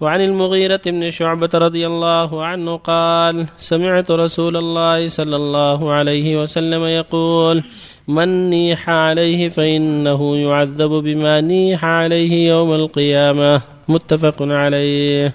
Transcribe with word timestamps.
وعن 0.00 0.20
المغيرة 0.20 0.80
بن 0.86 1.10
شعبة 1.10 1.48
رضي 1.54 1.86
الله 1.86 2.44
عنه 2.44 2.76
قال 2.76 3.46
سمعت 3.58 4.10
رسول 4.10 4.56
الله 4.56 5.08
صلى 5.08 5.36
الله 5.36 5.92
عليه 5.92 6.42
وسلم 6.42 6.84
يقول 6.84 7.62
من 8.08 8.50
نيح 8.50 8.90
عليه 8.90 9.48
فإنه 9.48 10.36
يعذب 10.36 10.90
بما 10.90 11.40
نيح 11.40 11.84
عليه 11.84 12.48
يوم 12.48 12.74
القيامة 12.74 13.62
متفق 13.88 14.36
عليه. 14.40 15.34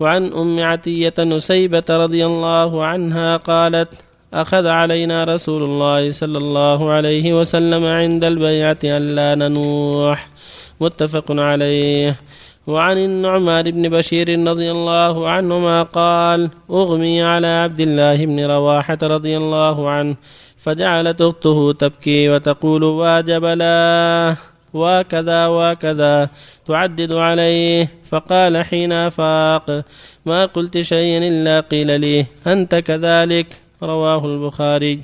وعن 0.00 0.32
أم 0.32 0.60
عتية 0.60 1.14
نسيبة 1.18 1.84
رضي 1.90 2.26
الله 2.26 2.84
عنها 2.84 3.36
قالت 3.36 3.88
أخذ 4.34 4.66
علينا 4.66 5.24
رسول 5.24 5.62
الله 5.62 6.10
صلى 6.10 6.38
الله 6.38 6.90
عليه 6.90 7.40
وسلم 7.40 7.84
عند 7.84 8.24
البيعة 8.24 8.78
ألا 8.84 9.34
ننوح 9.34 10.28
متفق 10.80 11.24
عليه. 11.30 12.16
وعن 12.70 12.98
النعمان 12.98 13.70
بن 13.70 13.88
بشير 13.88 14.48
رضي 14.48 14.70
الله 14.70 15.28
عنهما 15.28 15.82
قال 15.82 16.50
أغمي 16.70 17.22
على 17.22 17.46
عبد 17.46 17.80
الله 17.80 18.26
بن 18.26 18.44
رواحة 18.44 18.98
رضي 19.02 19.36
الله 19.36 19.90
عنه 19.90 20.16
فجعلت 20.58 21.20
أخته 21.20 21.72
تبكي 21.72 22.28
وتقول 22.28 22.82
واجب 22.84 23.44
لا. 23.44 24.36
وكذا 24.74 25.46
وكذا 25.46 26.28
تعدد 26.66 27.12
عليه. 27.12 27.88
فقال 28.10 28.64
حين 28.64 28.92
أفاق 28.92 29.84
ما 30.26 30.46
قلت 30.46 30.78
شيئا 30.80 31.18
إلا 31.18 31.60
قيل 31.60 32.00
لي 32.00 32.26
أنت 32.46 32.74
كذلك. 32.74 33.46
رواه 33.82 34.26
البخاري. 34.26 35.00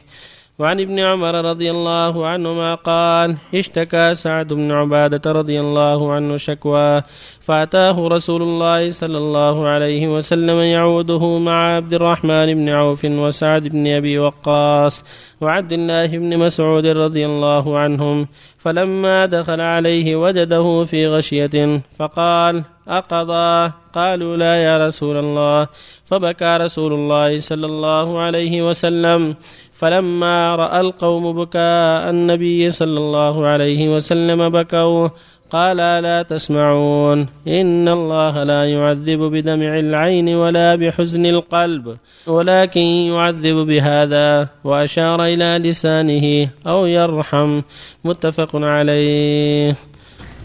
وعن 0.59 0.80
ابن 0.80 0.98
عمر 0.98 1.45
رضي 1.45 1.70
الله 1.70 2.27
عنهما 2.27 2.74
قال 2.74 3.37
اشتكى 3.55 4.15
سعد 4.15 4.55
بن 4.55 4.73
عبادة 4.73 5.32
رضي 5.32 5.60
الله 5.60 6.12
عنه 6.12 6.37
شكوى 6.37 7.02
فأتاه 7.41 8.09
رسول 8.09 8.42
الله 8.42 8.91
صلى 8.91 9.19
الله 9.19 9.69
عليه 9.69 10.09
وسلم 10.09 10.60
يعوده 10.60 11.38
مع 11.38 11.77
عبد 11.77 11.95
الرحمن 11.95 12.55
بن 12.55 12.68
عوف 12.68 13.04
وسعد 13.04 13.68
بن 13.68 13.87
أبي 13.87 14.18
وقاص 14.18 15.04
وعبد 15.40 15.73
الله 15.73 16.07
بن 16.07 16.38
مسعود 16.38 16.87
رضي 16.87 17.27
الله 17.27 17.79
عنهم 17.79 18.29
فلما 18.59 19.27
دخل 19.27 19.60
عليه 19.60 20.16
وجده 20.16 20.84
في 20.84 21.07
غشية 21.07 21.80
فقال 21.99 22.76
أقضى. 22.88 23.73
قالوا 23.95 24.37
لا 24.37 24.54
يا 24.54 24.87
رسول 24.87 25.16
الله. 25.16 25.66
فبكى 26.04 26.56
رسول 26.60 26.93
الله 26.93 27.40
صلى 27.40 27.66
الله 27.66 28.20
عليه 28.20 28.68
وسلم. 28.68 29.34
فلما 29.73 30.56
رأى 30.56 30.80
القوم 30.80 31.45
بكاء 31.45 32.10
النبي 32.10 32.70
صلى 32.70 32.98
الله 32.98 33.46
عليه 33.46 33.95
وسلم 33.96 34.48
بكوا. 34.48 35.09
قال 35.51 35.76
لا 35.76 36.23
تسمعون. 36.23 37.26
إن 37.48 37.88
الله 37.88 38.43
لا 38.43 38.65
يعذب 38.65 39.18
بدمع 39.18 39.78
العين 39.78 40.28
ولا 40.28 40.74
بحزن 40.74 41.26
القلب. 41.26 41.96
ولكن 42.26 42.80
يعذب 42.80 43.56
بهذا. 43.66 44.48
وأشار 44.65 45.24
إلى 45.24 45.59
لسانه 45.59 46.48
أو 46.66 46.87
يرحم. 46.87 47.60
متفق 48.04 48.50
عليه. 48.54 49.96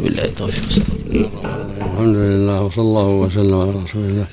بالله 0.01 0.25
التوفيق 0.25 0.85
الحمد 1.77 2.15
لله 2.15 2.61
وصلى 2.61 2.83
الله 2.83 3.07
وسلم 3.07 3.59
على 3.61 3.71
رسول 3.71 4.05
الله 4.05 4.27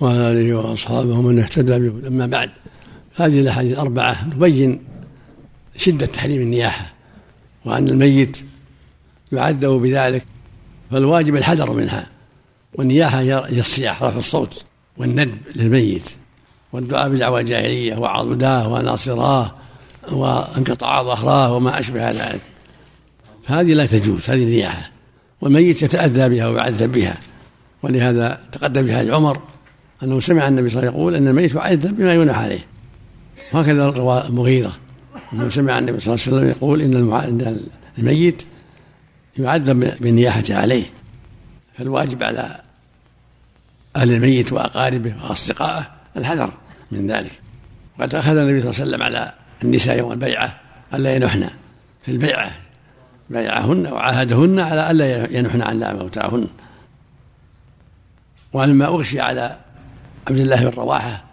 وعلى 0.00 0.32
آله 0.32 0.54
وأصحابه 0.54 1.18
ومن 1.18 1.38
اهتدى 1.38 1.78
به. 1.78 2.08
أما 2.08 2.26
بعد 2.26 2.50
هذه 3.14 3.40
الأحاديث 3.40 3.72
الأربعة 3.72 4.30
تبين 4.30 4.80
شدة 5.76 6.06
تحريم 6.06 6.42
النياحة 6.42 6.92
وأن 7.64 7.88
الميت 7.88 8.36
يعذب 9.32 9.68
بذلك 9.68 10.26
فالواجب 10.90 11.36
الحذر 11.36 11.72
منها. 11.72 12.06
والنياحة 12.74 13.20
هي 13.20 13.58
الصياح 13.58 14.02
رفع 14.02 14.18
الصوت 14.18 14.64
والندب 14.96 15.38
للميت 15.56 16.10
والدعاء 16.72 17.08
بدعوى 17.08 17.40
الجاهلية 17.40 17.96
وعضداه 17.96 18.68
وناصراه 18.68 19.54
وانقطاع 20.12 21.02
ظهراه 21.02 21.52
وما 21.52 21.80
أشبه 21.80 22.10
ذلك. 22.10 22.40
هذه 23.46 23.74
لا 23.74 23.86
تجوز 23.86 24.30
هذه 24.30 24.42
النياحه 24.42 24.99
والميت 25.40 25.82
يتأذى 25.82 26.28
بها 26.28 26.48
ويعذب 26.48 26.92
بها. 26.92 27.18
ولهذا 27.82 28.40
تقدم 28.52 28.84
في 28.84 28.96
حديث 28.96 29.10
عمر 29.10 29.42
أنه 30.02 30.20
سمع 30.20 30.48
النبي 30.48 30.68
صلى 30.68 30.78
الله 30.78 30.90
عليه 30.90 30.98
وسلم 30.98 31.00
يقول 31.00 31.14
إن 31.14 31.28
الميت 31.28 31.54
يعذب 31.54 31.96
بما 31.96 32.14
ينح 32.14 32.38
عليه. 32.38 32.66
وهكذا 33.52 33.86
روى 33.86 34.26
المغيرة 34.26 34.76
أنه 35.32 35.48
سمع 35.48 35.78
النبي 35.78 36.00
صلى 36.00 36.14
الله 36.14 36.26
عليه 36.26 36.36
وسلم 36.36 36.48
يقول 36.48 36.82
إن 36.82 37.60
الميت 37.98 38.42
يعذب 39.38 39.94
بالنياحة 40.00 40.44
عليه. 40.50 40.84
فالواجب 41.78 42.22
على 42.22 42.60
أهل 43.96 44.12
الميت 44.12 44.52
وأقاربه 44.52 45.14
وأصدقائه 45.22 45.90
الحذر 46.16 46.52
من 46.92 47.10
ذلك. 47.10 47.32
وقد 47.98 48.14
أخذ 48.14 48.36
النبي 48.36 48.60
صلى 48.60 48.70
الله 48.70 48.80
عليه 48.80 48.90
وسلم 48.90 49.02
على 49.02 49.32
النساء 49.64 49.98
يوم 49.98 50.12
البيعة 50.12 50.60
ألا 50.94 51.14
ينحن 51.14 51.48
في 52.02 52.12
البيعة. 52.12 52.50
بايعهن 53.30 53.86
وعاهدهن 53.86 54.60
على 54.60 54.90
ألا 54.90 55.32
ينحن 55.38 55.62
عن 55.62 55.96
موتاهن. 55.96 56.46
ولما 58.52 58.86
أغشي 58.86 59.20
على 59.20 59.56
عبد 60.28 60.38
الله 60.38 60.70
بن 60.70 60.76
رواحة 60.76 61.24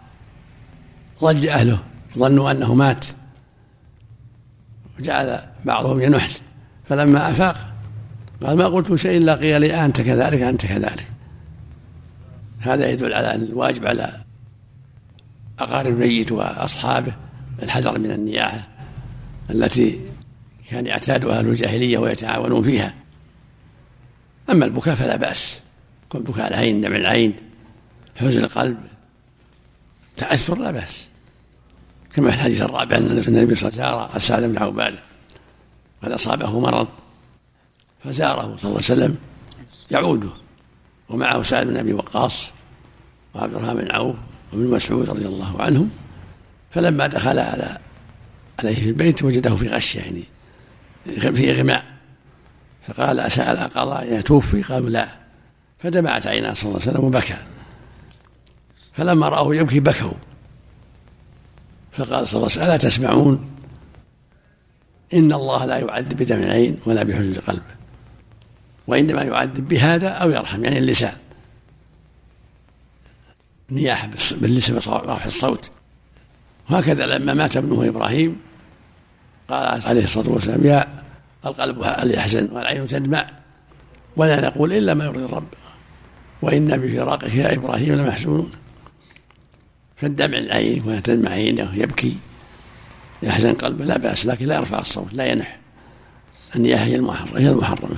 ضج 1.22 1.46
أهله 1.46 1.78
ظنوا 2.18 2.50
أنه 2.50 2.74
مات. 2.74 3.06
وجعل 4.98 5.40
بعضهم 5.64 6.00
ينحل. 6.00 6.40
فلما 6.88 7.30
أفاق 7.30 7.56
قال 8.42 8.56
ما 8.56 8.66
قلت 8.66 8.94
شيء 8.94 9.18
إلا 9.18 9.34
قيل 9.34 9.60
لي 9.60 9.84
أنت 9.84 10.00
كذلك 10.00 10.42
أنت 10.42 10.66
كذلك. 10.66 11.06
هذا 12.60 12.88
يدل 12.88 13.14
على 13.14 13.34
أن 13.34 13.42
الواجب 13.42 13.86
على 13.86 14.20
أقارب 15.58 15.92
الميت 15.92 16.32
وأصحابه 16.32 17.12
الحذر 17.62 17.98
من 17.98 18.10
النياحة 18.10 18.68
التي 19.50 20.00
كان 20.70 20.86
يعتادها 20.86 21.38
أهل 21.38 21.48
الجاهلية 21.48 21.98
ويتعاونون 21.98 22.62
فيها. 22.62 22.94
أما 24.50 24.64
البكاء 24.64 24.94
فلا 24.94 25.16
بأس. 25.16 25.60
بكاء 26.14 26.48
العين 26.48 26.80
دمع 26.80 26.96
العين 26.96 27.34
حزن 28.16 28.44
القلب. 28.44 28.78
تأثر 30.16 30.58
لا 30.58 30.70
بأس. 30.70 31.08
كما 32.14 32.30
في 32.30 32.36
الحديث 32.36 32.62
الرابع 32.62 32.96
أن 32.96 33.22
النبي 33.28 33.54
صلى 33.54 33.68
الله 33.70 33.84
عليه 33.84 34.04
وسلم 34.04 34.18
سعد 34.18 34.42
بن 34.42 34.58
عباده 34.58 34.98
قد 36.02 36.12
أصابه 36.12 36.60
مرض. 36.60 36.88
فزاره 38.04 38.40
صلى 38.40 38.48
الله 38.48 38.56
عليه 38.64 38.76
وسلم 38.76 39.16
يعوده. 39.90 40.30
ومعه 41.08 41.42
سعد 41.42 41.66
بن 41.66 41.76
أبي 41.76 41.92
وقاص 41.92 42.50
وعبد 43.34 43.54
الرحمن 43.54 43.74
بن 43.74 43.90
عوف 43.90 44.16
وابن 44.52 44.66
مسعود 44.66 45.10
رضي 45.10 45.26
الله 45.26 45.62
عنهم. 45.62 45.90
فلما 46.70 47.06
دخل 47.06 47.38
على 47.38 47.78
عليه 48.58 48.74
في 48.74 48.88
البيت 48.88 49.22
وجده 49.22 49.56
في 49.56 49.68
غشه 49.68 49.98
يعني. 49.98 50.24
في 51.08 51.52
غماء 51.52 51.84
فقال 52.88 53.20
أسأل 53.20 53.58
قضاء 53.58 54.20
توفي؟ 54.20 54.62
قالوا 54.62 54.90
لا. 54.90 55.08
فدمعت 55.78 56.26
عيناه 56.26 56.52
صلى 56.52 56.70
الله 56.70 56.80
عليه 56.80 56.90
وسلم 56.90 57.04
وبكى. 57.04 57.36
فلما 58.92 59.28
رأوه 59.28 59.56
يبكي 59.56 59.80
بكوا. 59.80 60.12
فقال 61.92 62.28
صلى 62.28 62.38
الله 62.38 62.38
عليه 62.38 62.44
وسلم 62.44 62.64
ألا 62.64 62.76
تسمعون؟ 62.76 63.50
إن 65.14 65.32
الله 65.32 65.64
لا 65.64 65.78
يعذب 65.78 66.16
بدمع 66.16 66.44
العين 66.44 66.78
ولا 66.86 67.02
بحزن 67.02 67.30
القلب. 67.30 67.62
وإنما 68.86 69.22
يعذب 69.22 69.68
بهذا 69.68 70.08
أو 70.08 70.30
يرحم 70.30 70.64
يعني 70.64 70.78
اللسان. 70.78 71.16
نياحة 73.70 74.10
باللسان 74.30 74.74
ورفع 74.76 75.24
الصوت. 75.26 75.70
وهكذا 76.70 77.06
لما 77.06 77.34
مات 77.34 77.56
ابنه 77.56 77.88
إبراهيم 77.88 78.47
قال 79.48 79.82
عليه 79.86 80.04
الصلاة 80.04 80.30
والسلام 80.30 80.66
يا 80.66 80.86
القلب 81.46 81.82
يحزن؟ 82.04 82.48
والعين 82.52 82.86
تدمع. 82.86 83.30
ولا 84.16 84.40
نقول 84.40 84.72
إلا 84.72 84.94
ما 84.94 85.04
يرضي 85.04 85.24
الرب. 85.24 85.48
وإنا 86.42 86.76
بفراقك 86.76 87.34
يا 87.34 87.54
إبراهيم 87.54 87.94
لمحزونون 87.94 88.50
فالدمع 89.96 90.38
العين 90.38 90.82
وتدمع 90.86 91.30
عينه 91.30 91.74
يبكي 91.74 92.16
يحزن 93.22 93.52
قلبه 93.52 93.84
لا 93.84 93.98
بأس 93.98 94.26
لكن 94.26 94.46
لا 94.46 94.56
يرفع 94.56 94.78
الصوت 94.78 95.14
لا 95.14 95.26
ينح. 95.26 95.58
النياحة 96.56 96.84
هي 96.84 96.96
المحرمة 96.96 97.40
هي 97.40 97.48
المحرمة. 97.48 97.96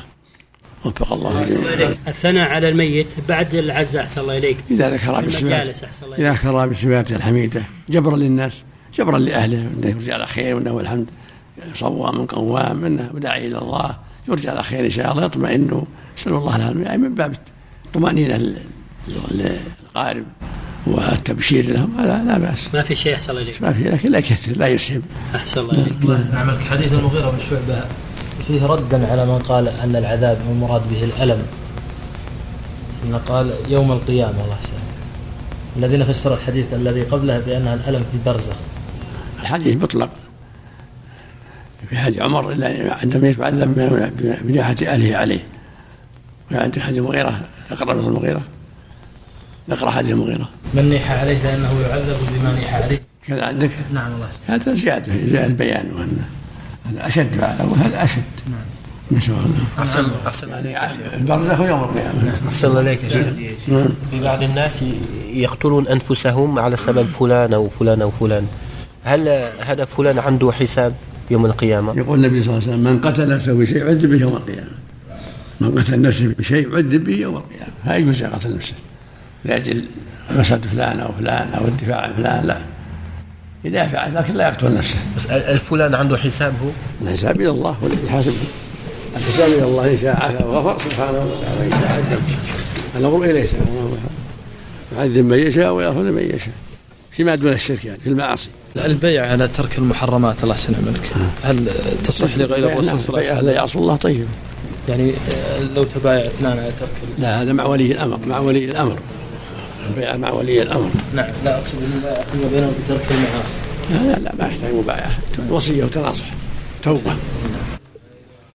وفق 0.84 1.12
الله 1.12 1.42
جميعا. 1.42 1.96
الثناء 2.08 2.48
على 2.48 2.68
الميت 2.68 3.06
بعد 3.28 3.54
العزاء 3.54 4.02
أحسن 4.02 4.20
الله 4.20 4.38
إليك. 4.38 4.56
إذا 4.70 4.90
ذكر 4.90 5.26
بصفات 5.26 5.84
إذا 6.18 6.32
ذكر 6.32 6.66
بصفاته 6.66 7.16
الحميدة 7.16 7.62
جبرا 7.88 8.16
للناس 8.16 8.62
جبرا 8.94 9.18
لأهله 9.18 9.58
أنه 9.58 9.88
يرجع 9.88 10.14
على 10.14 10.26
خير 10.26 10.56
وأنه 10.56 10.80
الحمد. 10.80 11.06
صوام 11.74 12.26
قوام 12.26 12.84
أنه 12.84 13.10
داعي 13.14 13.46
إلى 13.46 13.58
الله. 13.58 13.96
يرجع 14.28 14.50
على 14.50 14.62
خير 14.62 14.84
إن 14.84 14.90
شاء 14.90 15.12
الله 15.12 15.24
يطمئن. 15.24 15.82
نسأل 16.18 16.32
الله 16.32 16.56
العافية. 16.56 16.82
يعني 16.82 16.98
من 16.98 17.14
باب 17.14 17.34
الطمأنينة 17.86 18.54
للقارب 19.30 20.24
والتبشير 20.86 21.70
لهم 21.70 21.96
لا, 21.98 22.24
لا 22.24 22.38
بأس. 22.38 22.68
ما 22.74 22.82
في 22.82 22.94
شيء 22.94 23.14
احسن 23.14 23.36
إليك؟ 23.36 23.62
ما 23.62 23.72
في 23.72 23.82
لكن 23.82 24.10
لا 24.10 24.18
يكثر 24.18 24.52
لا 24.52 24.66
يسحب 24.66 25.02
أحسن 25.34 25.60
الله 25.60 25.72
إليك. 25.72 25.94
الله 26.02 26.18
يسلمك 26.18 26.60
حديث 26.70 26.92
المغيرة 26.92 27.30
بن 27.30 27.38
شعبة 27.38 27.84
فيه 28.48 28.66
ردا 28.66 29.10
على 29.12 29.26
من 29.26 29.38
قال 29.38 29.68
أن 29.68 29.96
العذاب 29.96 30.38
المراد 30.50 30.82
به 30.90 31.04
الألم. 31.04 31.42
أنه 33.04 33.18
قال 33.18 33.50
يوم 33.68 33.92
القيامة 33.92 34.30
الله 34.30 34.56
يسلمك 34.62 34.90
الذين 35.76 36.04
فسروا 36.04 36.36
الحديث 36.36 36.74
الذي 36.74 37.02
قبله 37.02 37.38
بأنها 37.38 37.74
الألم 37.74 38.04
في 38.10 38.16
البرزخ. 38.18 38.56
الحديث 39.40 39.82
مطلق. 39.82 40.10
في 41.90 41.98
حديث 41.98 42.20
عمر 42.20 42.52
عندما 43.02 43.28
يتعلم 43.28 43.72
بنياحة 44.42 44.76
أهله 44.82 45.16
عليه. 45.16 45.40
وعند 46.52 46.78
حديث 46.78 46.98
المغيرة 46.98 47.40
أقرب 47.70 47.96
من 47.96 48.06
المغيرة. 48.08 48.40
نقرأ 49.68 49.90
حديث 49.90 50.10
المغيرة. 50.10 50.48
من 50.74 50.88
نيح 50.88 51.10
عليه 51.10 51.38
فإنه 51.38 51.80
يعذب 51.80 52.16
بما 52.32 52.52
نيح 52.52 52.74
عليه. 52.74 53.02
كذا 53.26 53.44
عندك؟ 53.44 53.70
نعم 53.94 54.12
الله 54.12 54.28
هذا 54.46 54.74
زيادة 54.74 55.12
زيادة 55.26 55.54
بيان 55.54 55.90
وأن 55.96 56.18
هذا 56.86 57.06
أشد 57.06 57.38
وهذا 57.38 58.04
أشد. 58.04 58.22
نعم. 58.50 58.60
ما 59.10 59.20
شاء 59.20 59.36
الله. 59.36 59.64
أحسن 59.78 60.10
أحسن 60.26 60.48
يعني 60.48 60.94
البرزخ 61.14 61.60
يوم 61.60 61.80
القيامة. 61.80 62.32
أحسن 62.48 62.68
الله 62.68 62.80
عليك 62.80 63.00
نعم. 63.68 63.88
في 64.10 64.20
بعض 64.20 64.42
الناس 64.42 64.72
يقتلون 65.32 65.88
أنفسهم 65.88 66.58
على 66.58 66.76
سبب 66.76 67.06
فلان 67.20 67.54
أو 67.54 67.68
فلان 67.68 68.02
أو 68.02 68.10
فلان. 68.10 68.46
هل 69.04 69.28
هذا 69.60 69.84
فلان 69.84 70.18
عنده 70.18 70.52
حساب؟ 70.52 70.94
يوم 71.30 71.46
القيامة؟ 71.46 71.96
يقول 71.96 72.24
النبي 72.24 72.42
صلى 72.42 72.52
الله 72.52 72.62
عليه 72.62 72.72
وسلم 72.72 72.92
من 72.92 73.00
قتل 73.00 73.28
نفسه 73.28 73.52
بشيء 73.52 73.86
عذب 73.86 74.10
به 74.10 74.20
يوم 74.20 74.36
القيامة. 74.36 74.70
من 75.60 75.78
قتل 75.78 76.00
نفسه 76.00 76.34
بشيء 76.38 76.76
عذب 76.76 77.04
به 77.04 77.16
يوم 77.16 77.36
القيامة. 77.36 77.72
لا 77.86 77.96
يجوز 77.96 78.24
قتل 78.24 78.56
نفسه. 78.56 78.74
لأجل 79.44 79.84
مسألة 80.38 80.60
فلان 80.60 81.00
أو 81.00 81.12
فلان 81.12 81.48
أو 81.52 81.64
الدفاع 81.64 82.00
عن 82.00 82.12
فلان 82.12 82.46
لا. 82.46 82.60
يدافع 83.64 84.06
لكن 84.06 84.34
لا 84.34 84.48
يقتل 84.48 84.74
نفسه. 84.74 84.98
بس 85.16 85.26
الفلان 85.26 85.94
عنده 85.94 86.16
حساب 86.16 86.52
هو؟ 86.64 86.70
الحساب 87.02 87.40
إلى 87.40 87.50
الله 87.50 87.76
والذي 87.82 88.06
يحاسبه 88.06 88.34
الحساب 89.16 89.48
إلى 89.48 89.64
الله 89.64 89.90
إن 89.90 89.96
شاء 89.96 90.16
عفا 90.16 90.44
وغفر 90.44 90.90
سبحانه 90.90 91.18
وتعالى. 91.18 91.60
وإن 91.60 91.70
شاء 91.70 91.92
عذب 91.92 92.20
الأمر 92.96 93.24
إليه 93.24 93.46
سبحانه 93.46 93.96
يعذب 94.96 95.24
من 95.24 95.38
يشاء 95.38 95.72
ويغفر 95.72 96.02
لمن 96.02 96.22
يشاء. 96.22 96.54
فيما 97.10 97.34
دون 97.34 97.52
الشرك 97.52 97.84
يعني 97.84 98.00
في 98.00 98.08
المعاصي. 98.08 98.48
البيع 98.76 99.30
على 99.30 99.48
ترك 99.48 99.78
المحرمات 99.78 100.42
الله 100.42 100.54
يسلم 100.54 100.84
منك 100.86 101.28
هل 101.42 101.68
تصح 102.04 102.36
لغير 102.36 102.68
الرسول 102.72 103.00
صلى 103.00 103.08
الله 103.08 103.18
عليه 103.18 103.32
لا 103.32 103.38
وسلم؟ 103.38 103.54
يعصي 103.54 103.78
الله 103.78 103.96
طيب. 103.96 104.26
يعني 104.88 105.12
لو 105.74 105.82
تبايع 105.82 106.26
اثنان 106.26 106.58
على 106.58 106.70
ترك 106.80 106.88
لا 107.18 107.42
هذا 107.42 107.52
مع 107.52 107.64
ولي 107.64 107.92
الأمر 107.92 108.18
مع 108.26 108.38
ولي 108.38 108.64
الأمر. 108.64 108.98
البيع 109.88 110.16
مع 110.16 110.30
ولي 110.30 110.62
الأمر. 110.62 110.90
نعم 111.14 111.30
لا 111.44 111.58
أقصد 111.58 111.74
إن 111.74 112.02
فيما 112.32 112.50
بينهم 112.52 112.72
بترك 112.84 113.06
المعاصي. 113.10 113.58
لا 113.90 114.12
لا 114.12 114.24
لا 114.24 114.32
ما 114.38 114.46
يحتاج 114.46 114.74
مبايعة. 114.74 115.18
وصية 115.50 115.84
وتناصح. 115.84 116.26
توبة. 116.82 117.16